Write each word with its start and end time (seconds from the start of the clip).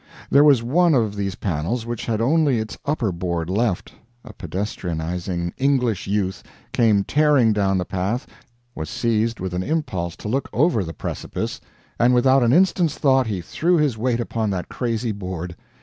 There 0.31 0.43
was 0.43 0.63
one 0.63 0.95
of 0.95 1.15
these 1.15 1.35
panels 1.35 1.85
which 1.85 2.07
had 2.07 2.21
only 2.21 2.57
its 2.57 2.75
upper 2.85 3.11
board 3.11 3.51
left; 3.51 3.93
a 4.25 4.33
pedestrianizing 4.33 5.53
English 5.59 6.07
youth 6.07 6.41
came 6.73 7.03
tearing 7.03 7.53
down 7.53 7.77
the 7.77 7.85
path, 7.85 8.25
was 8.73 8.89
seized 8.89 9.39
with 9.39 9.53
an 9.53 9.61
impulse 9.61 10.15
to 10.15 10.27
look 10.27 10.49
over 10.51 10.83
the 10.83 10.91
precipice, 10.95 11.61
and 11.99 12.15
without 12.15 12.41
an 12.41 12.51
instant's 12.51 12.97
thought 12.97 13.27
he 13.27 13.41
threw 13.41 13.77
his 13.77 13.95
weight 13.95 14.19
upon 14.19 14.49
that 14.49 14.69
crazy 14.69 15.11
board. 15.11 15.55